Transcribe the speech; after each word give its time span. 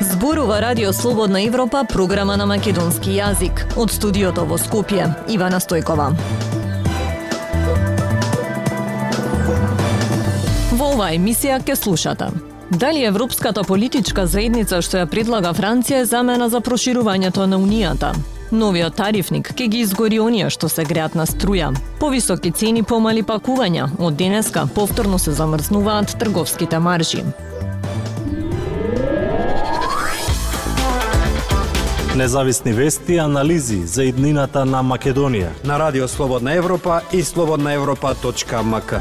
Зборува 0.00 0.60
Радио 0.60 0.92
Слободна 0.92 1.42
Европа, 1.42 1.84
програма 1.92 2.36
на 2.36 2.46
македонски 2.46 3.10
јазик. 3.10 3.64
Од 3.76 3.90
студиото 3.90 4.44
во 4.44 4.58
Скопје, 4.58 5.08
Ивана 5.28 5.60
Стојкова. 5.60 6.12
Во 10.78 10.90
оваа 10.94 11.10
емисија 11.16 11.58
ќе 11.64 11.76
слушате. 11.76 12.30
Дали 12.70 13.04
Европската 13.04 13.64
политичка 13.64 14.26
заедница 14.26 14.82
што 14.82 15.00
ја 15.00 15.06
предлага 15.10 15.54
Франција 15.56 16.02
е 16.02 16.08
замена 16.08 16.48
за 16.48 16.60
проширувањето 16.60 17.46
на 17.46 17.56
Унијата? 17.58 18.12
Новиот 18.50 18.94
тарифник 18.96 19.50
ќе 19.52 19.66
ги 19.68 19.80
изгори 19.84 20.18
оние 20.24 20.48
што 20.48 20.70
се 20.72 20.84
греат 20.88 21.14
на 21.14 21.26
струја. 21.28 21.68
Повисоки 22.00 22.50
цени 22.50 22.82
помали 22.82 23.22
пакувања. 23.22 23.90
Од 23.98 24.16
денеска 24.16 24.64
повторно 24.74 25.18
се 25.18 25.36
замрзнуваат 25.36 26.16
трговските 26.18 26.78
маржи. 26.78 27.24
Независни 32.16 32.72
вести 32.72 33.14
и 33.14 33.18
анализи 33.18 33.82
за 33.86 34.08
иднината 34.08 34.64
на 34.64 34.80
Македонија 34.82 35.52
на 35.64 35.78
Радио 35.78 36.08
Слободна 36.08 36.54
Европа 36.54 37.00
и 37.12 37.22
слободнаевропа.мк. 37.22 38.94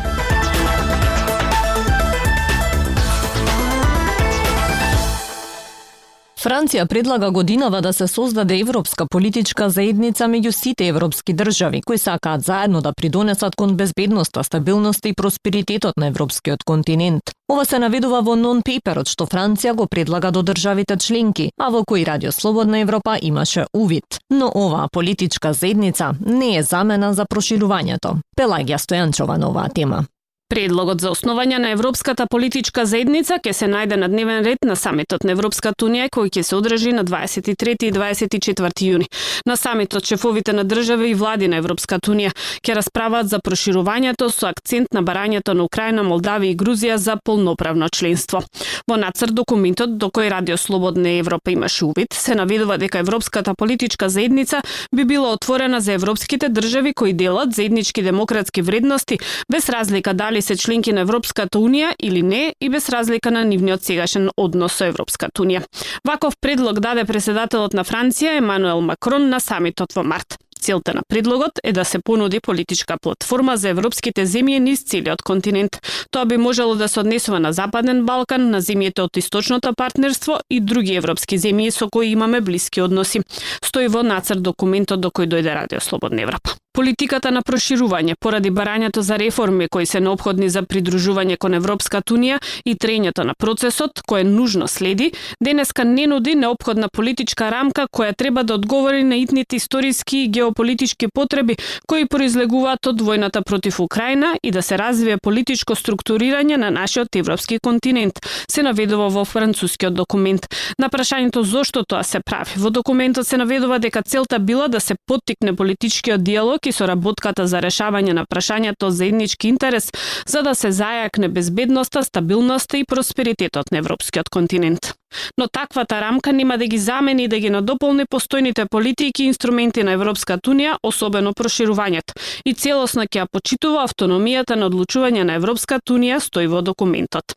Франција 6.38 6.86
предлага 6.86 7.32
годинава 7.32 7.80
да 7.82 7.94
се 7.94 8.08
создаде 8.08 8.60
европска 8.60 9.06
политичка 9.10 9.70
заедница 9.70 10.28
меѓу 10.30 10.52
сите 10.52 10.88
европски 10.88 11.34
држави 11.34 11.82
кои 11.82 11.98
сакаат 11.98 12.44
заедно 12.46 12.82
да 12.82 12.92
придонесат 12.94 13.56
кон 13.56 13.74
безбедноста, 13.76 14.44
стабилноста 14.44 15.10
и 15.10 15.14
просперитетот 15.14 15.98
на 15.98 16.08
европскиот 16.08 16.64
континент. 16.64 17.24
Ова 17.50 17.66
се 17.66 17.80
наведува 17.80 18.22
во 18.22 18.36
нон-пеперот 18.36 19.10
што 19.10 19.26
Франција 19.26 19.74
го 19.74 19.88
предлага 19.88 20.32
до 20.32 20.44
државите 20.44 20.98
членки, 20.98 21.50
а 21.58 21.72
во 21.74 21.82
кој 21.82 22.06
Радио 22.06 22.32
Слободна 22.32 22.84
Европа 22.86 23.18
имаше 23.22 23.66
увид. 23.74 24.20
Но 24.30 24.52
оваа 24.54 24.90
политичка 24.92 25.54
заедница 25.54 26.14
не 26.20 26.58
е 26.58 26.64
замена 26.64 27.14
за 27.14 27.26
проширувањето. 27.26 28.20
Пелагија 28.38 28.78
Стојанчова 28.78 29.38
на 29.38 29.50
оваа 29.50 29.74
тема. 29.74 30.06
Предлогот 30.48 31.02
за 31.04 31.10
основање 31.12 31.58
на 31.60 31.74
Европската 31.76 32.24
политичка 32.32 32.86
заедница 32.88 33.36
ќе 33.44 33.52
се 33.52 33.68
најде 33.68 33.98
на 34.00 34.08
дневен 34.08 34.46
ред 34.46 34.64
на 34.64 34.78
самитот 34.80 35.26
на 35.28 35.34
Европската 35.36 35.84
унија 35.84 36.06
кој 36.08 36.30
ќе 36.38 36.44
се 36.48 36.56
одржи 36.56 36.94
на 36.96 37.04
23 37.04 37.84
и 37.84 37.92
24 37.92 38.72
јуни. 38.88 39.10
На 39.46 39.58
самитот 39.60 40.08
шефовите 40.08 40.54
на 40.54 40.64
држави 40.64 41.10
и 41.12 41.18
влади 41.20 41.50
на 41.52 41.60
Европската 41.60 42.12
унија 42.14 42.32
ќе 42.64 42.78
расправаат 42.80 43.28
за 43.28 43.42
проширувањето 43.44 44.30
со 44.32 44.48
акцент 44.48 44.96
на 44.96 45.04
барањето 45.04 45.52
на 45.52 45.66
Украина, 45.68 46.06
Молдавија 46.08 46.54
и 46.54 46.56
Грузија 46.56 46.96
за 46.96 47.18
полноправно 47.20 47.90
членство. 47.90 48.40
Во 48.88 48.96
нацрт 48.96 49.36
документот 49.36 49.98
до 49.98 50.08
кој 50.08 50.32
Радио 50.32 50.56
Слободна 50.58 51.20
Европа 51.20 51.52
имаше 51.52 51.86
увид, 51.86 52.14
се 52.14 52.36
наведува 52.36 52.78
дека 52.78 53.04
Европската 53.04 53.54
политичка 53.54 54.10
заедница 54.10 54.62
би 54.96 55.04
била 55.04 55.34
отворена 55.34 55.82
за 55.82 55.94
европските 55.94 56.50
држави 56.50 56.94
кои 56.94 57.14
делат 57.14 57.52
заеднички 57.54 58.02
демократски 58.02 58.62
вредности 58.62 59.20
без 59.52 59.70
разлика 59.70 60.14
дали 60.14 60.37
дали 60.38 60.42
се 60.42 60.56
членки 60.56 60.94
на 60.94 61.02
Европската 61.02 61.58
Унија 61.58 61.96
или 61.98 62.22
не 62.22 62.54
и 62.62 62.70
без 62.70 62.90
разлика 62.90 63.32
на 63.32 63.42
нивниот 63.44 63.82
сегашен 63.82 64.30
однос 64.38 64.76
со 64.78 64.86
Европската 64.86 65.42
Унија. 65.42 65.64
Ваков 66.06 66.36
предлог 66.42 66.80
даде 66.80 67.06
преседателот 67.06 67.74
на 67.74 67.82
Франција 67.84 68.38
Емануел 68.38 68.82
Макрон 68.82 69.30
на 69.30 69.40
самитот 69.40 69.96
во 69.96 70.04
март. 70.04 70.38
Целта 70.62 70.94
на 70.94 71.02
предлогот 71.10 71.58
е 71.64 71.72
да 71.74 71.86
се 71.86 72.00
понуди 72.00 72.40
политичка 72.40 72.98
платформа 73.02 73.58
за 73.58 73.70
европските 73.70 74.26
земји 74.26 74.60
низ 74.60 74.86
целиот 74.86 75.24
континент. 75.24 75.82
Тоа 76.12 76.26
би 76.26 76.38
можело 76.38 76.76
да 76.76 76.88
се 76.88 77.00
однесува 77.00 77.40
на 77.40 77.54
Западен 77.54 78.06
Балкан, 78.06 78.52
на 78.52 78.62
земјите 78.62 79.02
од 79.02 79.18
Источното 79.18 79.74
партнерство 79.74 80.38
и 80.50 80.60
други 80.60 80.94
европски 81.02 81.38
земји 81.38 81.72
со 81.72 81.90
кои 81.90 82.14
имаме 82.14 82.42
блиски 82.42 82.82
односи. 82.82 83.24
Стои 83.64 83.88
во 83.88 84.04
нацрт 84.04 84.42
документот 84.42 85.02
до 85.02 85.10
кој 85.10 85.26
дојде 85.26 85.54
Радио 85.54 85.82
Слободна 85.82 86.22
Европа. 86.22 86.54
Политиката 86.78 87.32
на 87.34 87.42
проширување 87.42 88.14
поради 88.22 88.52
барањето 88.54 89.02
за 89.02 89.16
реформи 89.18 89.66
кои 89.68 89.86
се 89.90 89.98
необходни 90.00 90.46
за 90.50 90.62
придружување 90.62 91.38
кон 91.42 91.56
Европската 91.58 92.14
Унија 92.14 92.36
и 92.70 92.76
трењето 92.78 93.24
на 93.26 93.34
процесот 93.34 94.04
кој 94.06 94.22
нужно 94.30 94.68
следи, 94.70 95.08
денеска 95.42 95.84
не 95.84 96.06
нуди 96.08 96.36
необходна 96.36 96.86
политичка 96.94 97.50
рамка 97.50 97.88
која 97.90 98.14
треба 98.16 98.44
да 98.44 98.54
одговори 98.54 99.04
на 99.04 99.18
итните 99.18 99.56
историски 99.56 100.18
и 100.18 100.28
геополитички 100.28 101.08
потреби 101.08 101.56
кои 101.88 102.06
произлегуваат 102.06 102.92
од 102.94 103.02
војната 103.02 103.42
против 103.42 103.80
Украина 103.80 104.36
и 104.44 104.52
да 104.52 104.62
се 104.62 104.78
развие 104.78 105.18
политичко 105.18 105.74
структурирање 105.74 106.62
на 106.62 106.70
нашиот 106.70 107.16
европски 107.16 107.58
континент, 107.58 108.22
се 108.52 108.62
наведува 108.62 109.10
во 109.10 109.26
францускиот 109.26 109.98
документ. 109.98 110.46
На 110.78 110.94
прашањето 110.94 111.42
зошто 111.42 111.82
тоа 111.84 112.04
се 112.04 112.22
прави, 112.22 112.62
во 112.62 112.70
документот 112.70 113.26
се 113.26 113.42
наведува 113.42 113.80
дека 113.80 114.06
целта 114.06 114.38
била 114.40 114.68
да 114.68 114.80
се 114.80 114.94
поттикне 115.08 115.56
политичкиот 115.56 116.24
диалог 116.24 116.67
со 116.72 116.88
соработката 116.88 117.48
за 117.48 117.60
решавање 117.60 118.14
на 118.14 118.26
прашањето 118.26 118.90
за 118.90 119.06
еднички 119.06 119.50
интерес, 119.50 119.92
за 120.26 120.42
да 120.42 120.56
се 120.56 120.72
зајакне 120.72 121.28
безбедноста, 121.28 122.04
стабилноста 122.04 122.78
и 122.78 122.86
просперитетот 122.86 123.72
на 123.72 123.78
европскиот 123.78 124.30
континент. 124.30 124.94
Но 125.38 125.48
таквата 125.48 126.02
рамка 126.02 126.34
нема 126.34 126.58
да 126.58 126.68
ги 126.68 126.78
замени 126.78 127.24
и 127.24 127.28
да 127.28 127.40
ги 127.40 127.50
надополни 127.50 128.06
постојните 128.06 128.68
политики 128.70 129.24
и 129.24 129.28
инструменти 129.28 129.84
на 129.84 129.92
Европската 129.92 130.50
Унија, 130.52 130.78
особено 130.84 131.34
проширувањето, 131.34 132.16
и 132.46 132.54
целосно 132.54 133.04
ќе 133.04 133.24
ја 133.24 133.28
почитува 133.32 133.88
автономијата 133.88 134.56
на 134.56 134.70
одлучување 134.70 135.24
на 135.24 135.36
Европската 135.36 135.94
Унија, 135.94 136.20
стои 136.20 136.48
во 136.48 136.62
документот. 136.62 137.36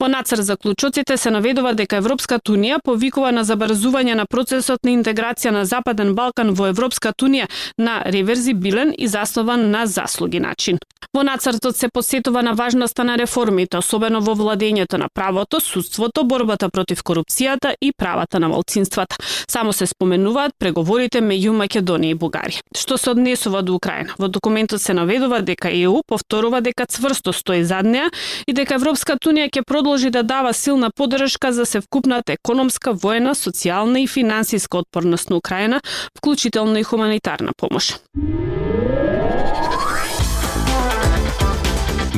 Во 0.00 0.08
нацр 0.08 0.42
за 0.42 0.56
клучоците 0.56 1.16
се 1.16 1.30
наведува 1.30 1.74
дека 1.74 1.96
Европската 1.96 2.52
Унија 2.52 2.80
повикува 2.84 3.32
на 3.32 3.44
забрзување 3.44 4.14
на 4.14 4.26
процесот 4.26 4.84
на 4.84 4.94
интеграција 4.94 5.50
на 5.50 5.64
Западен 5.64 6.14
Балкан 6.14 6.54
во 6.54 6.70
Европската 6.72 7.26
Унија 7.26 7.48
на 7.78 8.02
реверзибилен 8.06 8.94
и 8.98 9.08
заснован 9.08 9.70
на 9.70 9.86
заслуги 9.86 10.40
начин. 10.40 10.78
Во 11.14 11.22
нацртот 11.22 11.76
се 11.76 11.88
посетува 11.88 12.42
на 12.42 12.54
важноста 12.54 13.04
на 13.04 13.16
реформите, 13.18 13.78
особено 13.78 14.20
во 14.20 14.34
владењето 14.34 14.96
на 14.96 15.08
правото, 15.14 15.60
судството, 15.60 16.24
борбата 16.24 16.68
против 16.70 17.02
корупцијата 17.02 17.74
и 17.80 17.92
правата 17.92 18.40
на 18.40 18.48
малцинствата. 18.48 19.16
Само 19.48 19.72
се 19.72 19.86
споменуваат 19.86 20.52
преговорите 20.58 21.20
меѓу 21.20 21.52
Македонија 21.58 22.14
и 22.14 22.18
Бугарија. 22.18 22.62
Што 22.76 22.98
се 22.98 23.10
однесува 23.10 23.62
до 23.62 23.74
Украина? 23.74 24.14
Во 24.18 24.28
документот 24.28 24.80
се 24.82 24.94
наведува 24.94 25.42
дека 25.42 25.70
ЕУ 25.70 26.02
повторува 26.06 26.60
дека 26.60 26.86
цврсто 26.86 27.32
стои 27.32 27.64
зад 27.64 27.86
неа 27.86 28.10
и 28.46 28.52
дека 28.52 28.78
Европската 28.80 29.30
Унија 29.30 29.50
ќе 29.50 29.66
продолжи 29.66 30.10
да 30.10 30.22
дава 30.22 30.52
силна 30.54 30.90
поддршка 30.90 31.52
за 31.52 31.66
севкупната 31.66 32.32
економска, 32.32 32.92
воена, 32.92 33.34
социјална 33.34 34.04
и 34.04 34.06
финансиска 34.06 34.78
отпорност 34.78 35.30
на 35.30 35.36
Украина, 35.36 35.80
вклучително 36.16 36.78
и 36.78 36.82
хуманитарна 36.82 37.52
помош. 37.56 37.94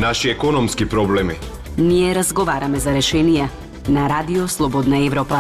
Наши 0.05 0.31
економски 0.31 0.89
проблеми. 0.89 1.35
Ние 1.79 2.15
разговараме 2.15 2.77
за 2.79 2.93
решенија 2.93 3.47
на 3.89 4.05
Радио 4.09 4.49
Слободна 4.49 4.99
Европа. 5.07 5.39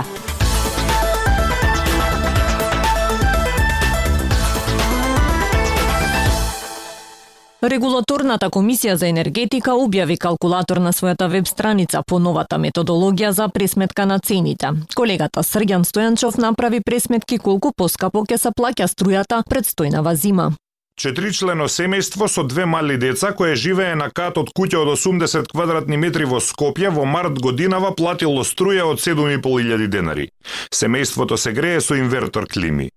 Регулаторната 7.60 8.48
комисија 8.48 8.96
за 8.96 9.12
енергетика 9.12 9.76
објави 9.76 10.16
калкулатор 10.16 10.80
на 10.80 10.96
својата 10.96 11.28
веб 11.28 11.46
страница 11.46 12.00
по 12.06 12.18
новата 12.18 12.56
методологија 12.56 13.36
за 13.36 13.48
пресметка 13.48 14.06
на 14.06 14.18
цените. 14.18 14.72
Колегата 14.96 15.44
Срѓан 15.44 15.84
Стојанчов 15.84 16.40
направи 16.40 16.80
пресметки 16.80 17.38
колку 17.38 17.76
поскапо 17.76 18.24
ќе 18.24 18.40
се 18.40 18.48
плаќа 18.48 18.88
струјата 18.88 19.44
предстојнава 19.44 20.14
зима. 20.14 20.54
Четричлено 20.96 21.66
семејство 21.66 22.28
со 22.28 22.44
две 22.46 22.66
мали 22.66 22.96
деца 22.96 23.32
кое 23.32 23.56
живее 23.56 23.94
на 23.98 24.10
кат 24.14 24.38
од 24.38 24.52
куќа 24.54 24.78
од 24.84 24.92
80 24.94 25.50
квадратни 25.50 25.96
метри 25.98 26.24
во 26.24 26.38
Скопје 26.38 26.92
во 26.94 27.04
март 27.04 27.40
годинава 27.42 27.90
платило 27.98 28.44
струја 28.46 28.86
од 28.92 29.02
7.500 29.02 29.88
денари. 29.90 30.28
Семејството 30.70 31.36
се 31.36 31.52
грее 31.52 31.80
со 31.80 31.98
инвертор 31.98 32.46
клими. 32.46 32.90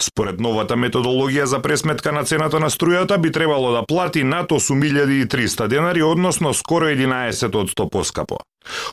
Според 0.00 0.40
новата 0.40 0.76
методологија 0.76 1.44
за 1.44 1.60
пресметка 1.60 2.12
на 2.12 2.24
цената 2.24 2.60
на 2.60 2.70
струјата 2.70 3.18
би 3.18 3.32
требало 3.32 3.72
да 3.72 3.84
плати 3.88 4.24
над 4.24 4.50
8300 4.50 5.68
денари, 5.68 6.02
односно 6.02 6.54
скоро 6.54 6.88
11 6.88 7.56
од 7.56 7.68
100 7.68 7.88
поскапо. 7.90 8.40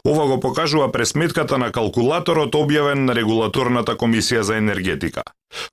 Ова 0.06 0.28
го 0.28 0.40
покажува 0.40 0.92
пресметката 0.92 1.58
на 1.58 1.72
калкулаторот 1.72 2.56
објавен 2.56 3.06
на 3.06 3.16
регулаторната 3.16 3.96
комисија 3.96 4.42
за 4.42 4.58
енергетика. 4.58 5.24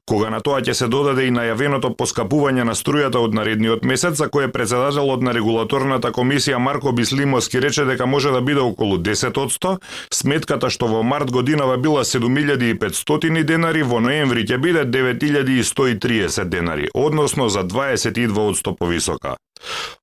Кога 0.08 0.31
на 0.31 0.40
тоа 0.40 0.62
ќе 0.64 0.72
се 0.72 0.87
додаде 0.88 1.26
и 1.26 1.32
најавеното 1.34 1.90
поскапување 2.00 2.64
на 2.64 2.75
струјата 2.78 3.20
од 3.20 3.34
наредниот 3.37 3.84
месец, 3.84 4.16
за 4.16 4.28
кое 4.32 4.48
председателот 4.52 5.22
на 5.22 5.34
регулаторната 5.37 6.12
комисија 6.16 6.58
Марко 6.58 6.93
Бислимовски 6.96 7.60
рече 7.60 7.84
дека 7.84 8.06
може 8.06 8.32
да 8.32 8.40
биде 8.40 8.60
околу 8.64 8.96
10%, 8.96 9.76
сметката 10.14 10.70
што 10.70 10.88
во 10.88 11.02
март 11.02 11.31
годинава 11.31 11.76
била 11.76 12.04
7500 12.04 13.42
денари, 13.44 13.82
во 13.82 14.00
ноември 14.00 14.46
ќе 14.49 14.58
биде 14.58 14.87
9130 14.87 16.44
денари, 16.44 16.88
односно 16.94 17.49
за 17.49 17.64
22% 17.64 18.76
повисока. 18.76 19.37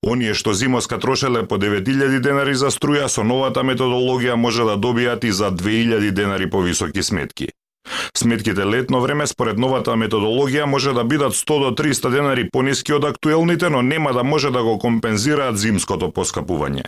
Оние 0.04 0.34
што 0.34 0.54
зимоска 0.54 1.00
трошеле 1.00 1.46
по 1.48 1.58
9000 1.58 2.20
денари 2.20 2.56
за 2.56 2.72
струја 2.72 3.08
со 3.08 3.24
новата 3.24 3.64
методологија 3.64 4.36
може 4.36 4.64
да 4.64 4.78
добијат 4.78 5.26
и 5.26 5.32
за 5.32 5.52
2000 5.52 6.12
денари 6.12 6.50
повисоки 6.50 7.04
сметки. 7.04 7.50
Сметките 8.18 8.66
летно 8.66 9.02
време 9.02 9.28
според 9.28 9.58
новата 9.58 9.92
методологија 9.92 10.66
може 10.66 10.94
да 10.94 11.04
бидат 11.04 11.34
100 11.34 11.60
до 11.60 11.84
300 11.84 12.12
денари 12.12 12.50
пониски 12.50 12.94
од 12.94 13.04
актуелните, 13.04 13.70
но 13.70 13.82
нема 13.82 14.14
да 14.14 14.24
може 14.24 14.52
да 14.52 14.64
го 14.64 14.80
компензираат 14.80 15.58
зимското 15.58 16.12
поскапување. 16.12 16.84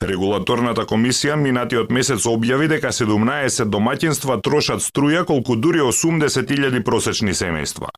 Регулаторната 0.00 0.84
комисија 0.86 1.36
минатиот 1.36 1.90
месец 1.90 2.26
објави 2.28 2.68
дека 2.68 2.92
17 2.92 3.70
домаќинства 3.72 4.40
трошат 4.42 4.84
струја 4.84 5.24
колку 5.24 5.56
дури 5.56 5.80
80.000 5.80 6.82
просечни 6.84 7.34
семејства. 7.34 7.90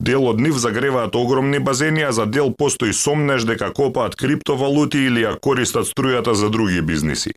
Дел 0.00 0.26
од 0.28 0.40
нив 0.40 0.58
загреваат 0.58 1.16
огромни 1.16 1.58
базени, 1.58 2.02
а 2.02 2.12
за 2.12 2.26
дел 2.26 2.52
постои 2.58 2.92
сомнеш 2.92 3.44
дека 3.44 3.72
копаат 3.72 4.16
криптовалути 4.16 5.06
или 5.06 5.24
ја 5.24 5.36
користат 5.40 5.86
струјата 5.86 6.32
за 6.32 6.50
други 6.50 6.82
бизниси. 6.82 7.32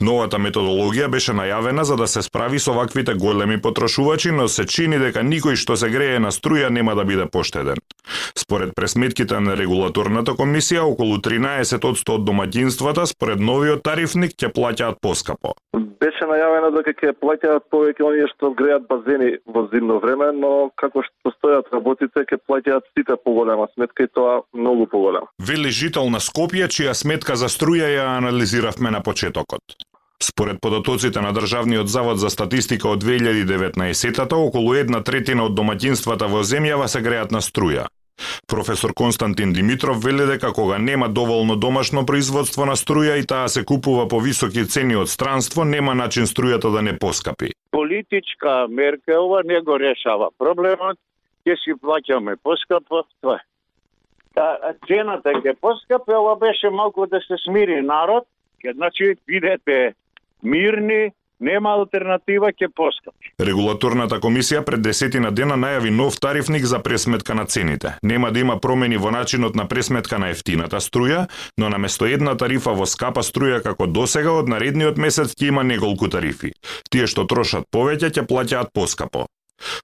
Новата 0.00 0.38
методологија 0.38 1.08
беше 1.08 1.32
најавена 1.32 1.82
за 1.82 1.96
да 1.96 2.06
се 2.06 2.22
справи 2.22 2.58
со 2.58 2.72
ваквите 2.72 3.14
големи 3.14 3.60
потрошувачи, 3.60 4.30
но 4.30 4.48
се 4.48 4.66
чини 4.66 4.98
дека 4.98 5.22
никој 5.22 5.56
што 5.56 5.76
се 5.76 5.90
грее 5.90 6.18
на 6.18 6.32
струја 6.32 6.70
нема 6.70 6.94
да 6.94 7.04
биде 7.04 7.26
поштеден. 7.26 7.78
Според 8.38 8.74
пресметките 8.76 9.40
на 9.40 9.56
регулаторната 9.56 10.34
комисија, 10.36 10.84
околу 10.84 11.18
13% 11.18 12.12
од 12.14 12.26
домаќинствата 12.28 13.06
според 13.06 13.33
новиот 13.40 13.82
тарифник 13.82 14.36
ќе 14.38 14.50
плаќаат 14.54 15.00
поскапо. 15.02 15.54
Беше 15.74 16.26
најавено 16.28 16.70
дека 16.74 16.92
ќе 17.00 17.14
плаќаат 17.22 17.66
повеќе 17.72 18.04
оние 18.04 18.28
што 18.34 18.52
греат 18.58 18.86
базени 18.90 19.38
во 19.46 19.66
зимно 19.72 19.98
време, 20.02 20.32
но 20.36 20.70
како 20.80 21.02
што 21.06 21.32
стојат 21.36 21.72
работите 21.72 22.26
ќе 22.28 22.38
плаќаат 22.48 22.90
сите 22.92 23.16
поголема 23.24 23.66
сметка 23.74 24.04
и 24.04 24.12
тоа 24.12 24.42
многу 24.52 24.86
поголема. 24.86 25.32
Вели 25.38 25.70
жител 25.70 26.10
на 26.10 26.20
Скопје, 26.20 26.68
чија 26.68 26.94
сметка 26.94 27.36
за 27.36 27.48
струја 27.48 27.90
ја 27.94 28.06
анализиравме 28.18 28.90
на 28.90 29.00
почетокот. 29.00 29.62
Според 30.22 30.60
податоците 30.60 31.20
на 31.20 31.32
Државниот 31.32 31.88
завод 31.88 32.18
за 32.18 32.30
статистика 32.30 32.88
од 32.88 33.04
2019-та, 33.04 34.36
околу 34.36 34.74
една 34.74 35.02
третина 35.02 35.44
од 35.44 35.52
домаќинствата 35.58 36.30
во 36.30 36.40
земјава 36.40 36.88
се 36.88 37.02
греат 37.04 37.34
на 37.34 37.42
струја. 37.44 37.88
Професор 38.46 38.94
Константин 38.94 39.52
Димитров 39.52 40.04
вели 40.04 40.26
дека 40.26 40.52
кога 40.52 40.78
нема 40.78 41.08
доволно 41.08 41.56
домашно 41.56 42.06
производство 42.06 42.66
на 42.66 42.76
струја 42.76 43.18
и 43.18 43.26
таа 43.26 43.48
се 43.48 43.64
купува 43.64 44.08
по 44.08 44.20
високи 44.20 44.66
цени 44.68 44.96
од 44.96 45.08
странство, 45.08 45.64
нема 45.64 45.94
начин 45.94 46.28
струјата 46.30 46.70
да 46.70 46.82
не 46.82 46.98
поскапи. 46.98 47.50
Политичка 47.70 48.66
мерка 48.68 49.20
ова 49.20 49.42
не 49.44 49.60
го 49.60 49.78
решава 49.78 50.30
проблемот, 50.38 50.98
ќе 51.46 51.56
си 51.64 51.74
плаќаме 51.74 52.36
поскапо, 52.42 53.04
тоа 53.20 53.36
е. 53.36 53.44
Та, 54.34 54.74
цената 54.86 55.34
ќе 55.40 55.56
поскапи, 55.60 56.12
ова 56.12 56.36
беше 56.36 56.70
малку 56.70 57.06
да 57.06 57.20
се 57.26 57.40
смири 57.44 57.80
народ, 57.82 58.28
ќе 58.62 58.74
значи 58.74 59.16
бидете 59.26 59.94
мирни, 60.42 61.12
нема 61.40 61.74
алтернатива 61.74 62.50
ќе 62.52 62.68
поскапи. 62.76 63.32
Регулаторната 63.38 64.20
комисија 64.22 64.62
пред 64.64 64.82
десетина 64.82 65.30
дена 65.30 65.56
најави 65.60 65.90
нов 65.90 66.18
тарифник 66.20 66.64
за 66.64 66.80
пресметка 66.82 67.34
на 67.34 67.46
цените. 67.46 67.94
Нема 68.02 68.30
да 68.32 68.40
има 68.40 68.58
промени 68.60 68.96
во 68.96 69.10
начинот 69.10 69.54
на 69.54 69.68
пресметка 69.68 70.18
на 70.18 70.30
ефтината 70.30 70.80
струја, 70.80 71.26
но 71.58 71.68
на 71.68 71.78
место 71.78 72.06
една 72.06 72.36
тарифа 72.36 72.72
во 72.72 72.86
скапа 72.86 73.22
струја 73.22 73.62
како 73.62 73.86
досега 73.86 74.32
од 74.32 74.48
наредниот 74.48 74.98
месец 74.98 75.34
ќе 75.34 75.48
има 75.48 75.64
неколку 75.64 76.08
тарифи. 76.08 76.52
Тие 76.90 77.06
што 77.06 77.26
трошат 77.26 77.66
повеќе 77.72 78.10
ќе 78.10 78.26
плаќаат 78.28 78.74
поскапо. 78.74 79.26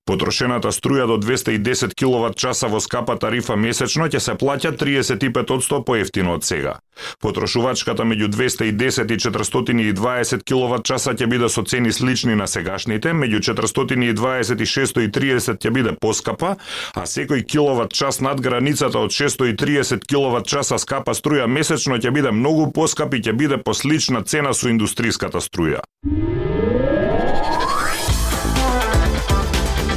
Потрошената 0.04 0.72
струја 0.72 1.06
до 1.06 1.16
210 1.18 1.94
киловат 1.94 2.36
часа 2.36 2.68
во 2.68 2.80
скапа 2.80 3.16
тарифа 3.16 3.56
месечно 3.56 4.08
ќе 4.10 4.20
се 4.20 4.34
плаќа 4.34 4.72
35% 4.76 5.84
поевтино 5.86 6.34
од 6.34 6.44
сега. 6.44 6.78
Потрошувачката 7.20 8.04
меѓу 8.04 8.28
210 8.34 9.12
и 9.12 9.18
420 9.18 10.44
киловат 10.44 10.84
часа 10.84 11.14
ќе 11.14 11.26
биде 11.30 11.48
со 11.48 11.62
цени 11.62 11.92
слични 11.92 12.34
на 12.34 12.46
сегашните, 12.46 13.12
меѓу 13.12 13.40
420 13.54 14.60
и 14.60 14.66
630 14.66 15.62
ќе 15.62 15.70
биде 15.70 15.94
поскапа, 16.00 16.56
а 16.94 17.06
секој 17.06 17.46
киловат 17.46 17.92
час 17.92 18.20
над 18.20 18.40
границата 18.40 18.98
од 18.98 19.14
630 19.14 20.06
киловат 20.06 20.46
часа 20.46 20.78
скапа 20.78 21.14
струја 21.14 21.46
месечно 21.46 21.96
ќе 21.96 22.10
биде 22.10 22.34
многу 22.34 22.70
поскап 22.72 23.14
и 23.14 23.22
ќе 23.22 23.32
биде 23.32 23.62
по 23.62 23.74
слична 23.74 24.24
цена 24.24 24.54
со 24.54 24.68
индустриската 24.68 25.40
струја. 25.40 25.84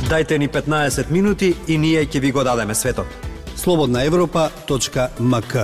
Дајте 0.09 0.38
ни 0.38 0.47
15 0.47 1.11
минути 1.11 1.55
и 1.67 1.77
ние 1.77 2.05
ќе 2.05 2.19
ви 2.19 2.31
го 2.31 2.44
дадеме 2.44 2.75
светот. 2.75 3.07
Слободна 3.55 4.03
Европа.мк 4.03 5.55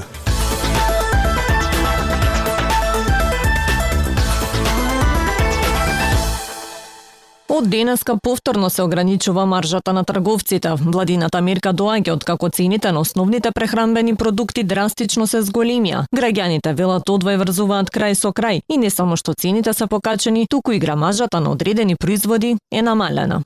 Од 7.49 7.69
денеска 7.69 8.17
повторно 8.23 8.69
се 8.69 8.83
ограничува 8.83 9.45
маржата 9.45 9.93
на 9.93 10.03
трговците. 10.03 10.71
Владината 10.79 11.41
мерка 11.41 11.73
доаѓа 11.73 12.13
од 12.15 12.23
како 12.23 12.49
цените 12.49 12.91
на 12.91 13.03
основните 13.03 13.51
прехранбени 13.51 14.15
продукти 14.15 14.63
драстично 14.63 15.27
се 15.27 15.41
зголемија. 15.43 16.05
Граѓаните 16.15 16.71
велат 16.73 17.09
одвај 17.09 17.41
врзуваат 17.43 17.91
крај 17.91 18.15
со 18.15 18.31
крај 18.31 18.61
и 18.69 18.77
не 18.77 18.89
само 18.89 19.19
што 19.19 19.33
цените 19.33 19.73
се 19.73 19.87
покачени, 19.87 20.47
туку 20.47 20.71
и 20.71 20.79
грамажата 20.79 21.39
на 21.39 21.51
одредени 21.51 21.95
производи 21.95 22.55
е 22.71 22.81
намалена. 22.81 23.43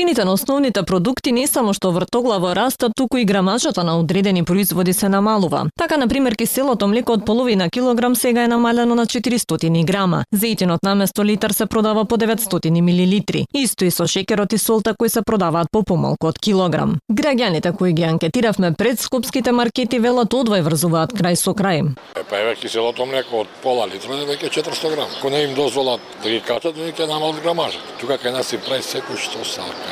Цените 0.00 0.24
на 0.24 0.32
основните 0.32 0.82
продукти 0.82 1.32
не 1.32 1.42
само 1.46 1.74
што 1.76 1.90
вртоглаво 1.92 2.54
растат, 2.56 2.92
туку 2.96 3.18
и 3.20 3.24
грамажата 3.24 3.84
на 3.84 3.98
одредени 3.98 4.44
производи 4.44 4.92
се 4.92 5.08
намалува. 5.08 5.66
Така, 5.78 5.96
на 5.96 6.08
пример, 6.08 6.36
киселото 6.36 6.88
млеко 6.88 7.12
од 7.12 7.26
половина 7.26 7.68
килограм 7.70 8.16
сега 8.16 8.44
е 8.44 8.48
намалено 8.48 8.94
на 8.94 9.04
400 9.06 9.84
грама. 9.84 10.24
Зејтинот 10.34 10.78
наместо 10.82 11.24
литар 11.24 11.50
се 11.50 11.66
продава 11.66 12.04
по 12.04 12.16
900 12.16 12.80
милилитри. 12.80 13.44
Исто 13.54 13.84
и 13.84 13.90
со 13.90 14.06
шекерот 14.06 14.52
и 14.52 14.58
солта 14.58 14.94
кои 14.98 15.08
се 15.08 15.22
продаваат 15.22 15.68
по 15.70 15.82
помалку 15.82 16.28
од 16.28 16.38
килограм. 16.38 16.96
Граѓаните 17.12 17.76
кои 17.76 17.92
ги 17.92 18.02
анкетиравме 18.02 18.72
пред 18.72 19.00
скопските 19.00 19.52
маркети 19.52 19.98
велат 19.98 20.32
одвај 20.32 20.64
врзуваат 20.64 21.12
крај 21.12 21.34
со 21.36 21.52
крај. 21.52 21.92
Па 22.30 22.40
еве 22.40 22.56
киселото 22.56 23.04
млеко 23.04 23.44
од 23.44 23.48
пола 23.62 23.84
литра 23.84 24.16
е 24.16 24.24
веќе 24.24 24.48
400 24.48 24.96
грама. 24.96 25.12
Ако 25.18 25.30
не 25.30 25.42
им 25.42 25.54
дозволат 25.54 26.00
да 26.22 26.30
ги 26.30 26.40
качат, 26.40 26.74
да 26.74 26.88
ќе 26.88 27.06
намалат 27.06 27.42
грамажа. 27.42 27.78
Тука 28.00 28.16
кај 28.16 28.32
нас 28.32 28.46
си 28.46 28.56
прави 28.56 28.80
секој 28.80 29.20
што 29.20 29.44
сака. 29.44 29.89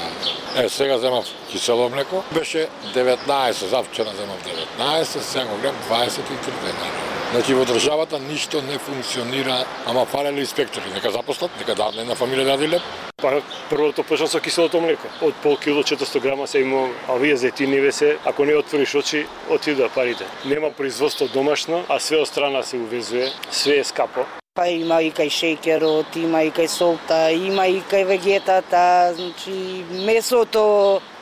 Е, 0.56 0.68
сега 0.68 0.98
земав 0.98 1.26
кисело 1.50 1.88
млеко, 1.88 2.24
беше 2.32 2.68
19, 2.94 3.50
завчера 3.50 4.10
земав 4.16 4.38
19, 4.78 5.02
сега 5.02 5.44
го 5.44 5.56
гледам 5.56 5.76
23 5.90 6.18
денари. 6.64 7.08
Значи 7.32 7.54
во 7.54 7.64
државата 7.64 8.18
ништо 8.18 8.62
не 8.62 8.78
функционира, 8.78 9.64
ама 9.86 10.06
фалеле 10.06 10.40
инспектори, 10.40 10.84
нека 10.94 11.10
запостат, 11.10 11.50
нека 11.58 11.74
дадат 11.74 12.06
на 12.08 12.16
фамилија 12.16 12.56
да 12.56 12.68
леп. 12.68 12.82
Па 13.20 13.42
првото 13.68 14.02
почна 14.02 14.28
со 14.28 14.40
киселото 14.40 14.80
млеко. 14.80 15.10
Од 15.20 15.34
пол 15.42 15.58
кило 15.60 15.82
400 15.82 16.20
грама 16.24 16.46
се 16.46 16.60
има, 16.64 16.88
а 17.08 17.12
овие 17.12 17.36
зетиниве 17.36 17.92
се, 17.92 18.16
ако 18.24 18.44
не 18.44 18.56
отвориш 18.56 18.94
очи, 18.94 19.26
отидува 19.50 19.88
да 19.88 19.94
парите. 19.94 20.24
Нема 20.44 20.70
производство 20.70 21.28
домашно, 21.28 21.84
а 21.88 22.00
све 22.00 22.16
од 22.16 22.28
страна 22.28 22.62
се 22.62 22.76
увезува, 22.76 23.28
све 23.50 23.78
е 23.78 23.84
скапо. 23.84 24.24
Па 24.56 24.64
има 24.66 24.96
и 25.06 25.10
кај 25.14 25.28
шеќерот, 25.30 26.16
има 26.18 26.40
и 26.42 26.50
кај 26.50 26.66
солта, 26.66 27.18
има 27.30 27.66
и 27.70 27.78
кај 27.90 28.04
вегетата, 28.08 29.12
значи 29.14 29.84
месото 30.06 30.64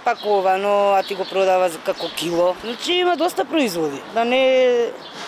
пакувано, 0.06 0.94
а 0.94 1.02
ти 1.02 1.14
го 1.14 1.25
продава 1.25 1.68
за 1.68 1.78
како 1.78 2.06
кило. 2.16 2.54
Значи 2.64 2.92
има 2.92 3.16
доста 3.16 3.44
производи. 3.44 3.98
Да 4.14 4.25
не 4.25 4.42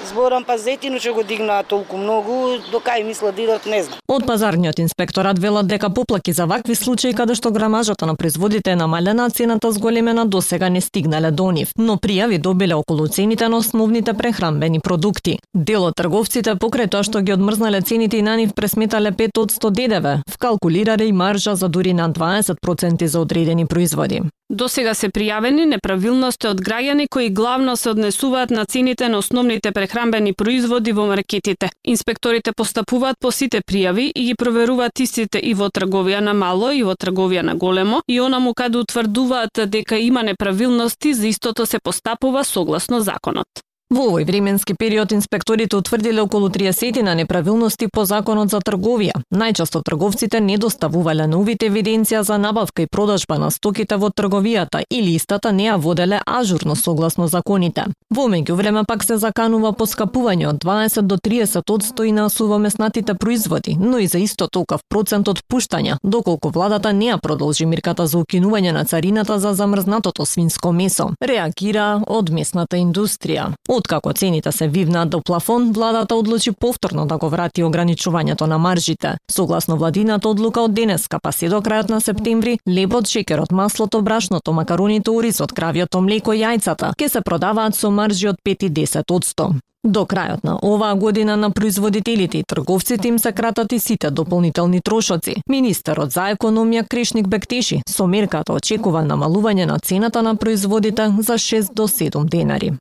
зборам 0.07 0.45
па 0.47 0.55
зетино 0.59 1.01
што 1.03 1.15
го 1.17 1.25
дигнаа 1.27 1.65
толку 1.67 1.99
многу, 1.99 2.59
до 2.71 2.79
кај 2.79 3.03
мисла 3.03 3.33
да 3.35 3.43
идат, 3.43 3.67
не 3.67 3.83
знам. 3.83 3.99
Од 4.07 4.27
пазарниот 4.27 4.79
инспекторат 4.79 5.41
велат 5.43 5.67
дека 5.67 5.91
поплаки 5.91 6.33
за 6.33 6.47
вакви 6.47 6.77
случаи 6.79 7.15
каде 7.15 7.35
што 7.35 7.51
грамажата 7.51 8.07
на 8.07 8.15
производите 8.15 8.71
е 8.71 8.77
намалена, 8.77 9.31
цената 9.31 9.73
зголемена 9.73 10.27
до 10.27 10.41
сега 10.43 10.69
не 10.69 10.81
стигнале 10.81 11.31
до 11.31 11.51
нив, 11.51 11.75
но 11.77 11.99
пријави 11.99 12.39
добиле 12.39 12.75
околу 12.75 13.09
цените 13.09 13.49
на 13.49 13.59
основните 13.59 14.15
прехранбени 14.15 14.81
продукти. 14.81 15.39
Дел 15.55 15.91
од 15.91 15.99
трговците 15.99 16.55
покрај 16.55 16.87
тоа 16.87 17.03
што 17.03 17.21
ги 17.21 17.35
одмрзнале 17.35 17.83
цените 17.83 18.23
и 18.23 18.23
на 18.23 18.37
нив 18.37 18.55
пресметале 18.55 19.11
5 19.11 19.43
од 19.43 19.53
100 19.59 19.71
ДДВ, 19.71 20.17
вкалкулирале 20.31 21.11
и 21.11 21.13
маржа 21.13 21.57
за 21.57 21.69
дури 21.69 21.93
на 21.93 22.11
20% 22.11 23.05
за 23.05 23.21
одредени 23.21 23.67
производи. 23.67 24.23
До 24.51 24.68
До 24.69 24.73
сега 24.73 24.93
се 24.95 25.09
пријавени 25.09 25.63
неправилности 25.65 26.45
од 26.51 26.59
граѓани 26.61 27.07
кои 27.09 27.31
главно 27.33 27.73
се 27.81 27.89
однесуваат 27.95 28.51
на 28.53 28.67
цените 28.69 29.07
на 29.09 29.19
основните 29.23 29.71
прехранбени 29.73 30.35
производи 30.37 30.93
во 30.93 31.07
маркетите. 31.09 31.71
Инспекторите 31.85 32.53
постапуваат 32.53 33.17
по 33.19 33.31
сите 33.33 33.63
пријави 33.65 34.11
и 34.15 34.25
ги 34.27 34.35
проверуваат 34.35 35.01
истите 35.01 35.41
и 35.41 35.55
во 35.55 35.71
трговија 35.79 36.21
на 36.21 36.35
мало 36.35 36.75
и 36.77 36.83
во 36.85 36.93
трговија 37.05 37.47
на 37.49 37.55
големо 37.55 38.03
и 38.09 38.21
онаму 38.21 38.53
каде 38.53 38.83
утврдуваат 38.83 39.65
дека 39.73 39.97
има 39.97 40.23
неправилности, 40.23 41.15
за 41.15 41.29
истото 41.29 41.67
се 41.67 41.81
постапува 41.81 42.45
согласно 42.45 43.01
законот. 43.01 43.68
Во 43.89 44.03
овој 44.05 44.27
временски 44.29 44.75
период 44.77 45.13
инспекторите 45.17 45.77
утврдиле 45.77 46.21
околу 46.21 46.51
30 46.53 47.01
на 47.03 47.15
неправилности 47.15 47.87
по 47.89 48.05
законот 48.05 48.51
за 48.51 48.59
трговија. 48.61 49.23
Најчесто 49.33 49.81
трговците 49.83 50.41
не 50.41 50.59
доставувале 50.61 51.25
новите 51.27 51.71
евиденција 51.71 52.21
за 52.21 52.37
набавка 52.37 52.83
и 52.83 52.87
продажба 52.87 53.39
на 53.39 53.51
стоките 53.51 53.97
во 53.97 54.11
трговијата 54.11 54.83
и 54.91 55.01
листата 55.01 55.53
не 55.53 55.71
ја 55.71 55.79
воделе 55.81 56.21
ажурно 56.27 56.77
согласно 56.77 57.29
законите. 57.29 57.87
Во 58.11 58.27
меѓувреме 58.29 58.85
пак 58.85 59.05
се 59.05 59.17
заканува 59.17 59.73
поскапување 59.73 60.51
од 60.51 60.61
20 60.61 61.09
до 61.09 61.17
30 61.17 61.73
одсто 61.73 62.05
и 62.05 62.13
на 62.13 62.29
сувомеснатите 62.29 63.15
производи, 63.15 63.79
но 63.81 63.99
и 63.99 64.07
за 64.07 64.19
исто 64.19 64.49
толков 64.53 64.85
процент 64.89 65.29
од 65.29 65.41
пуштања, 65.49 65.97
доколку 66.05 66.51
владата 66.51 66.93
не 66.93 67.09
ја 67.09 67.17
продолжи 67.17 67.65
мирката 67.65 68.07
за 68.07 68.19
укинување 68.19 68.73
на 68.73 68.85
царината 68.85 69.39
за 69.39 69.55
замрзнатото 69.55 70.27
свинско 70.27 70.73
месо. 70.73 71.15
Реагира 71.25 72.03
од 72.07 72.29
местната 72.31 72.77
индустрија. 72.77 73.55
Откако 73.79 74.13
цените 74.13 74.53
се 74.53 74.69
вивнаат 74.69 75.11
до 75.11 75.21
плафон, 75.21 75.73
владата 75.73 76.15
одлучи 76.15 76.53
повторно 76.53 77.07
да 77.07 77.17
го 77.17 77.29
врати 77.29 77.63
ограничувањето 77.63 78.47
на 78.47 78.59
маржите. 78.59 79.15
Согласно 79.31 79.77
владината 79.77 80.29
одлука 80.29 80.61
од 80.67 80.75
денеска 80.75 81.21
па 81.23 81.33
се 81.33 81.49
до 81.49 81.63
крајот 81.63 81.91
на 81.91 82.01
септември, 82.01 82.59
лебот, 82.67 83.07
шекерот, 83.07 83.53
маслото, 83.53 84.03
брашното, 84.03 84.53
макароните, 84.53 85.11
оризот, 85.11 85.53
кравиото 85.53 86.01
млеко 86.01 86.35
и 86.35 86.43
јајцата 86.43 86.91
ќе 86.99 87.09
се 87.09 87.23
продаваат 87.23 87.79
со 87.79 87.91
маржи 87.91 88.29
од 88.29 88.43
5 88.45 88.67
и 88.67 88.71
10 88.83 89.15
одсто. 89.15 89.53
До 89.85 90.03
крајот 90.11 90.43
на 90.43 90.57
оваа 90.63 90.95
година 90.95 91.37
на 91.37 91.51
производителите 91.51 92.39
и 92.39 92.43
трговците 92.43 93.09
им 93.09 93.19
се 93.19 93.33
кратат 93.33 93.73
и 93.73 93.79
сите 93.79 94.11
дополнителни 94.11 94.81
трошоци. 94.81 95.37
Министерот 95.49 96.11
за 96.11 96.35
економија 96.35 96.83
Кришник 96.89 97.29
Бектеши 97.29 97.83
со 97.89 98.07
мерката 98.07 98.53
очекува 98.53 99.05
намалување 99.07 99.67
на 99.71 99.79
цената 99.79 100.23
на 100.23 100.35
производите 100.37 101.13
за 101.19 101.39
6 101.39 101.75
до 101.75 101.89
7 101.89 102.25
денари. 102.25 102.73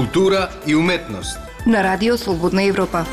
Култура 0.00 0.48
и 0.66 0.76
уметност. 0.76 1.38
На 1.66 1.82
Радио 1.82 2.18
Слободна 2.18 2.62
Европа. 2.62 3.04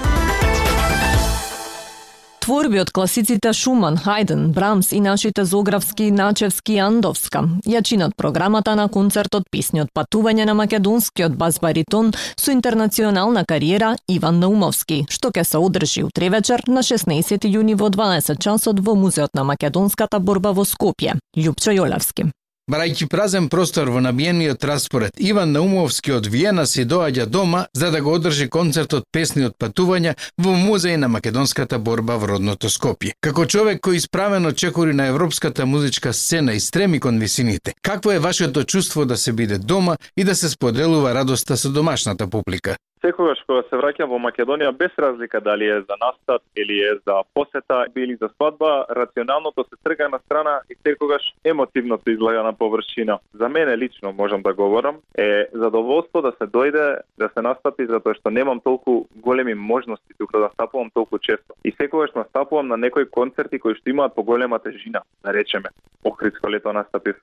Творби 2.40 2.80
од 2.80 2.94
класиците 2.96 3.52
Шуман, 3.54 3.98
Хајден, 4.00 4.54
Брамс 4.56 4.92
и 4.92 5.02
нашите 5.04 5.44
Зографски, 5.46 6.12
Начевски 6.12 6.78
и 6.78 6.80
Андовска 6.80 7.44
ја 7.68 7.82
чинат 7.84 8.16
програмата 8.16 8.76
на 8.76 8.88
концертот 8.88 9.50
Песни 9.52 9.84
од 9.84 9.92
патување 9.92 10.46
на 10.48 10.56
македонскиот 10.56 11.36
бас-баритон 11.36 12.14
со 12.40 12.56
интернационална 12.56 13.44
кариера 13.44 13.98
Иван 14.08 14.40
Наумовски, 14.40 15.04
што 15.10 15.36
ќе 15.36 15.44
се 15.44 15.60
одржи 15.60 16.08
утре 16.08 16.32
вечер 16.32 16.64
на 16.68 16.88
16 16.88 17.52
јуни 17.52 17.76
во 17.76 17.92
12 17.92 18.40
часот 18.40 18.80
во 18.80 18.96
Музеот 18.96 19.36
на 19.36 19.44
македонската 19.44 20.20
борба 20.20 20.56
во 20.56 20.64
Скопје. 20.64 21.20
Љупчо 21.36 21.76
Јолевски. 21.76 22.32
Барајќи 22.68 23.06
празен 23.08 23.46
простор 23.48 23.88
во 23.88 24.02
набиениот 24.04 24.66
распоред, 24.68 25.14
Иван 25.24 25.54
Наумовски 25.56 26.12
од 26.12 26.26
Виена 26.28 26.66
се 26.68 26.84
доаѓа 26.84 27.26
дома 27.32 27.62
за 27.74 27.92
да 27.92 28.02
го 28.04 28.12
одржи 28.12 28.50
концертот 28.52 29.06
Песни 29.16 29.46
од 29.48 29.56
патувања 29.56 30.18
во 30.36 30.52
музеј 30.52 30.98
на 31.00 31.08
македонската 31.08 31.80
борба 31.80 32.18
во 32.20 32.28
родното 32.34 32.68
Скопје. 32.68 33.14
Како 33.24 33.46
човек 33.46 33.80
кој 33.88 34.02
исправено 34.02 34.52
чекори 34.52 34.94
на 34.94 35.08
европската 35.08 35.66
музичка 35.66 36.12
сцена 36.14 36.54
и 36.54 36.60
стреми 36.60 37.00
кон 37.00 37.20
висините, 37.24 37.74
какво 37.82 38.12
е 38.12 38.20
вашето 38.20 38.64
чувство 38.64 39.06
да 39.06 39.18
се 39.18 39.32
биде 39.32 39.58
дома 39.58 39.96
и 40.18 40.24
да 40.24 40.36
се 40.36 40.50
споделува 40.50 41.14
радоста 41.14 41.58
со 41.58 41.72
домашната 41.72 42.28
публика? 42.28 42.76
Секогаш 43.08 43.40
кога 43.48 43.62
се 43.70 43.78
враќам 43.80 44.10
во 44.12 44.18
Македонија, 44.20 44.74
без 44.76 44.92
разлика 45.00 45.40
дали 45.40 45.68
е 45.72 45.80
за 45.80 45.96
настат 46.02 46.42
или 46.60 46.80
е 46.84 46.96
за 47.08 47.22
посета 47.34 47.86
или 47.96 48.18
за 48.22 48.28
свадба, 48.36 48.86
рационалното 48.90 49.64
се 49.64 49.76
трга 49.84 50.10
на 50.10 50.20
страна 50.20 50.60
и 50.70 50.76
секогаш 50.88 51.22
емотивното 51.44 52.12
излага 52.12 52.44
на 52.44 52.54
површина. 52.54 53.20
За 53.34 53.50
мене 53.50 53.78
лично, 53.78 54.12
можам 54.12 54.42
да 54.42 54.54
говорам, 54.54 54.98
е 55.18 55.48
задоволство 55.54 56.22
да 56.22 56.32
се 56.32 56.48
дојде, 56.52 57.00
да 57.18 57.30
се 57.30 57.42
настапи, 57.42 57.88
затоа 57.88 58.18
што 58.20 58.28
немам 58.30 58.60
толку 58.60 59.08
големи 59.16 59.56
можности 59.56 60.18
тука 60.20 60.40
да 60.40 60.50
стапувам 60.54 60.92
толку 60.92 61.20
често. 61.20 61.56
И 61.64 61.72
секогаш 61.72 62.12
настапувам 62.12 62.68
на 62.68 62.78
некои 62.78 63.08
концерти 63.08 63.60
кои 63.60 63.76
што 63.80 63.90
имаат 63.90 64.16
поголема 64.16 64.60
тежина, 64.60 65.02
да 65.24 65.34
речеме. 65.34 65.72
Охридско 66.04 66.52
лето 66.52 66.74
настапив 66.74 67.16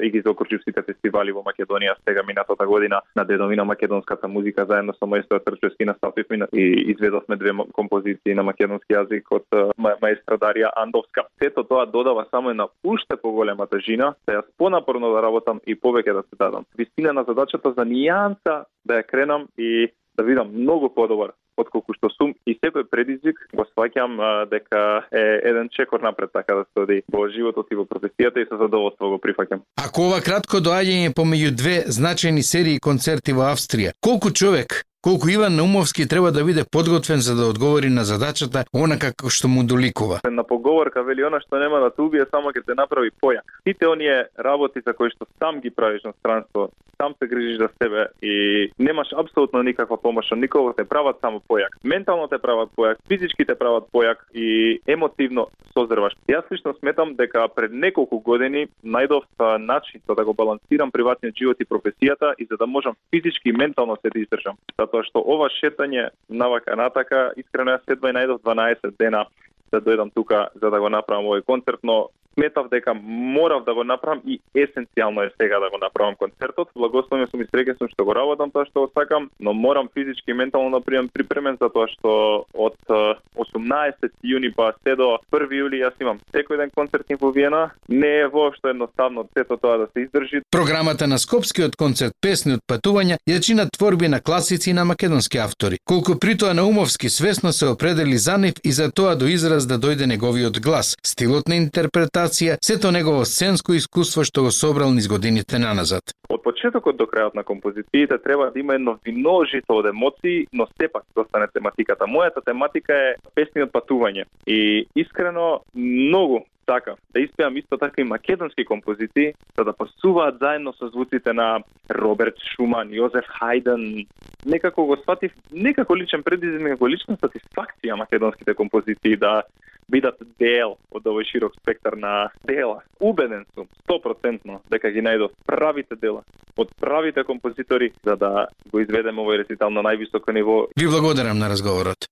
и 0.00 0.10
ги 0.10 0.20
заокружив 0.20 0.60
сите 0.64 0.82
фестивали 0.82 1.32
во 1.32 1.40
Македонија 1.40 1.96
сега 2.04 2.22
минатата 2.22 2.66
година 2.66 3.00
на 3.16 3.24
Дедовина 3.24 3.64
македонската 3.64 4.28
музика 4.28 4.66
заедно 4.68 4.92
со 4.92 5.06
маестро 5.22 5.40
Трчевски 5.40 5.84
настапивме 5.84 6.46
и 6.52 6.84
изведовме 6.88 7.36
две 7.36 7.50
композиции 7.72 8.34
на 8.34 8.42
македонски 8.42 8.94
јазик 8.94 9.26
од 9.30 9.46
маестра 9.78 10.38
Дарија 10.38 10.70
Андовска. 10.76 11.26
Сето 11.42 11.64
тоа 11.64 11.86
додава 11.86 12.26
само 12.30 12.50
една 12.50 12.66
уште 12.84 13.16
поголема 13.16 13.66
тежина, 13.66 14.14
да 14.26 14.40
јас 14.40 14.48
понапорно 14.58 15.12
да 15.14 15.22
работам 15.22 15.60
и 15.66 15.76
повеќе 15.76 16.12
да 16.12 16.22
се 16.22 16.36
дадам. 16.38 16.64
Вистина 16.78 17.12
на 17.12 17.24
задачата 17.24 17.72
за 17.76 17.84
нијанса 17.84 18.64
да 18.84 18.94
ја 18.94 19.06
кренам 19.06 19.48
и 19.58 19.88
да 20.16 20.24
видам 20.24 20.52
многу 20.52 20.88
подобар 20.94 21.32
отколку 21.56 21.94
што 21.94 22.08
сум 22.16 22.34
и 22.46 22.54
секој 22.56 22.86
предизвик 22.90 23.38
го 23.52 23.64
сваќам 23.72 24.18
дека 24.50 25.04
е 25.12 25.40
еден 25.50 25.68
чекор 25.72 26.00
напред 26.00 26.32
така 26.32 26.54
да 26.54 26.64
се 26.64 26.84
оди 26.84 27.02
во 27.12 27.28
животот 27.28 27.68
и 27.70 27.76
во 27.76 27.84
професијата 27.84 28.42
и 28.42 28.48
со 28.48 28.56
задоволство 28.56 29.10
го 29.12 29.18
прифаќам. 29.18 29.60
Ако 29.76 30.08
ова 30.08 30.20
кратко 30.24 30.62
доаѓање 30.64 31.12
помеѓу 31.16 31.50
две 31.56 31.76
значајни 31.88 32.42
серии 32.42 32.80
концерти 32.80 33.32
во 33.36 33.50
Австрија, 33.52 33.92
колку 34.00 34.32
човек 34.32 34.82
колку 35.02 35.28
Иван 35.28 35.56
Наумовски 35.56 36.08
треба 36.08 36.32
да 36.32 36.44
биде 36.44 36.64
подготвен 36.70 37.20
за 37.20 37.36
да 37.36 37.46
одговори 37.46 37.88
на 37.88 38.04
задачата 38.04 38.64
онака 38.74 39.10
како 39.10 39.30
што 39.30 39.48
му 39.48 39.64
доликува. 39.66 40.20
На 40.30 40.44
поговорка 40.44 41.02
вели 41.02 41.26
она 41.26 41.40
што 41.42 41.58
нема 41.58 41.80
да 41.82 41.90
те 41.90 42.02
убие, 42.02 42.26
само 42.30 42.54
ќе 42.54 42.62
те 42.66 42.74
направи 42.78 43.10
појак. 43.10 43.42
Сите 43.66 43.88
оние 43.90 44.28
работи 44.38 44.80
за 44.86 44.94
кои 44.94 45.10
што 45.10 45.26
сам 45.42 45.58
ги 45.60 45.70
правиш 45.70 46.04
на 46.04 46.12
странство, 46.20 46.70
сам 47.02 47.14
се 47.18 47.26
грижиш 47.26 47.58
за 47.58 47.68
себе 47.82 48.06
и 48.22 48.70
немаш 48.78 49.08
апсолутно 49.12 49.62
никаква 49.62 49.96
помош 49.98 50.30
од 50.32 50.38
никого, 50.38 50.72
те 50.72 50.84
прават 50.84 51.18
само 51.20 51.42
појак. 51.50 51.74
Ментално 51.84 52.28
те 52.28 52.38
прават 52.38 52.70
појак, 52.78 53.02
физички 53.08 53.44
те 53.44 53.58
прават 53.58 53.90
појак 53.92 54.22
и 54.34 54.78
емотивно 54.86 55.48
созреваш. 55.74 56.14
Јас 56.30 56.46
лично 56.50 56.74
сметам 56.78 57.16
дека 57.18 57.48
пред 57.48 57.72
неколку 57.72 58.20
години 58.20 58.68
најдов 58.84 59.26
начин 59.58 60.00
за 60.06 60.14
да 60.14 60.24
го 60.24 60.34
балансирам 60.34 60.92
приватниот 60.92 61.34
живот 61.34 61.56
и 61.60 61.66
професијата 61.66 62.34
и 62.38 62.46
за 62.46 62.56
да 62.56 62.66
можам 62.66 62.94
физички 63.10 63.48
и 63.48 63.52
ментално 63.52 63.96
се 63.96 64.10
да 64.10 64.20
издржам 64.20 64.56
затоа 64.92 65.04
што 65.08 65.22
ова 65.24 65.48
шетање 65.48 66.10
навака 66.28 66.76
натака, 66.76 67.32
искрено 67.36 67.72
јас 67.72 67.84
седва 67.88 68.10
и 68.10 68.16
најдов 68.16 68.42
12 68.44 68.98
дена 68.98 69.24
да 69.72 69.80
дојдам 69.80 70.12
тука 70.12 70.48
за 70.54 70.70
да 70.70 70.78
го 70.80 70.88
направам 70.88 71.24
овој 71.24 71.42
концерт, 71.42 71.80
но 71.82 72.10
сметав 72.34 72.68
дека 72.68 72.94
морав 72.94 73.64
да 73.64 73.74
го 73.74 73.84
направам 73.84 74.22
и 74.26 74.40
есенцијално 74.54 75.26
е 75.26 75.30
сега 75.40 75.60
да 75.60 75.70
го 75.70 75.78
направам 75.78 76.14
концертот. 76.14 76.68
Благословен 76.74 77.26
сум 77.30 77.42
и 77.42 77.46
среќен 77.46 77.78
сум 77.78 77.88
што 77.92 78.04
го 78.04 78.14
работам 78.14 78.50
тоа 78.50 78.66
што 78.66 78.86
го 78.86 78.90
сакам, 78.94 79.30
но 79.40 79.52
морам 79.52 79.88
физички 79.94 80.30
и 80.30 80.34
ментално 80.34 80.78
да 80.78 80.84
пријам 80.84 81.10
припремен 81.12 81.56
за 81.60 81.68
тоа 81.68 81.88
што 81.92 82.44
од 82.54 82.76
18 82.88 84.10
јуни 84.24 84.52
па 84.56 84.72
се 84.82 84.96
до 84.96 85.18
1 85.30 85.52
јули 85.60 85.82
јас 85.84 85.96
имам 86.00 86.18
секој 86.32 86.56
ден 86.56 86.70
концерт 86.74 87.06
во 87.20 87.30
Виена. 87.30 87.70
Не 87.88 88.24
е 88.24 88.28
воопшто 88.28 88.68
едноставно 88.68 89.28
сето 89.36 89.56
тоа 89.56 89.78
да 89.78 89.86
се 89.92 90.00
издржи. 90.06 90.42
Програмата 90.50 91.06
на 91.06 91.18
Скопскиот 91.18 91.76
концерт 91.76 92.14
Песни 92.20 92.56
од 92.56 92.64
патувања 92.66 93.18
ја 93.28 93.40
чинат 93.40 93.72
творби 93.76 94.08
на 94.08 94.20
класици 94.20 94.70
и 94.70 94.72
на 94.72 94.84
македонски 94.84 95.38
автори, 95.38 95.78
колку 95.84 96.18
при 96.18 96.36
тоа 96.38 96.54
Наумовски 96.54 97.08
свесно 97.08 97.52
се 97.52 97.66
определи 97.66 98.16
за 98.18 98.38
нив 98.38 98.54
и 98.64 98.72
за 98.72 98.90
тоа 98.92 99.14
до 99.16 99.26
израз 99.26 99.66
да 99.66 99.78
дојде 99.78 100.06
неговиот 100.06 100.60
глас, 100.60 100.96
стилот 101.04 101.48
на 101.48 101.56
интерпретација, 101.56 102.21
сето 102.28 102.90
негово 102.92 103.24
сценско 103.24 103.72
искуство 103.72 104.24
што 104.24 104.42
го 104.42 104.50
собрал 104.50 104.90
низ 104.90 105.08
годините 105.08 105.58
наназад. 105.58 106.14
Од 106.28 106.42
почетокот 106.42 106.96
до 106.96 107.06
крајот 107.06 107.34
на 107.34 107.44
композициите 107.44 108.18
треба 108.18 108.50
да 108.50 108.60
има 108.60 108.74
едно 108.74 108.98
виножито 109.04 109.80
од 109.80 109.86
емоции, 109.86 110.46
но 110.52 110.66
сепак 110.80 111.04
да 111.14 111.22
остане 111.22 111.46
тематиката. 111.52 112.04
Мојата 112.04 112.44
тематика 112.44 112.92
е 112.92 113.14
песни 113.34 113.62
од 113.62 113.72
патување 113.72 114.24
и 114.46 114.86
искрено 114.94 115.60
многу 115.74 116.44
така, 116.66 116.94
да 117.14 117.20
испеам 117.20 117.56
исто 117.56 117.78
така 117.78 118.02
и 118.02 118.04
македонски 118.04 118.64
композиции, 118.64 119.34
за 119.58 119.64
да 119.64 119.72
пасуваат 119.72 120.38
заедно 120.40 120.72
со 120.72 120.88
звуците 120.88 121.32
на 121.32 121.62
Роберт 121.90 122.38
Шуман, 122.54 122.88
Јозеф 122.88 123.26
Хајден. 123.40 124.06
Некако 124.46 124.86
го 124.86 124.96
сватив, 124.96 125.32
некако 125.52 125.96
личен 125.96 126.22
предизвик, 126.22 126.62
некако 126.62 126.88
лична 126.88 127.16
сатисфакција 127.16 127.96
македонските 127.96 128.54
композиции 128.54 129.16
да 129.16 129.42
бидат 129.88 130.18
дел 130.38 130.76
од 130.90 131.06
овој 131.06 131.26
широк 131.30 131.54
спектар 131.60 131.94
на 131.94 132.30
дела. 132.46 132.82
Убеден 133.00 133.44
сум, 133.54 133.68
100% 133.86 134.58
дека 134.70 134.90
ги 134.90 135.02
најдов 135.04 135.30
правите 135.46 135.94
дела 135.94 136.24
од 136.56 136.74
правите 136.80 137.24
композитори 137.24 137.92
за 138.04 138.16
да 138.16 138.46
го 138.72 138.80
изведеме 138.80 139.22
овој 139.22 139.44
рецитал 139.44 139.70
на 139.70 139.82
највисоко 139.86 140.34
ниво. 140.34 140.66
Ви 140.76 140.86
благодарам 140.86 141.38
на 141.38 141.48
разговорот. 141.48 142.08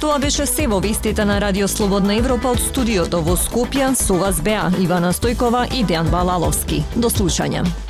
Тоа 0.00 0.18
беше 0.18 0.46
се 0.46 0.66
во 0.66 0.78
вестите 0.80 1.24
на 1.24 1.40
Радио 1.40 1.68
Слободна 1.68 2.18
Европа 2.18 2.52
од 2.54 2.60
студиото 2.60 3.22
во 3.22 3.34
Скопје. 3.34 3.94
Со 3.94 4.18
вас 4.20 4.42
беа 4.44 4.68
Ивана 4.82 5.14
Стојкова 5.16 5.66
и 5.72 5.82
Дејан 5.84 6.12
Балаловски. 6.12 6.84
До 6.94 7.08
слушање. 7.10 7.85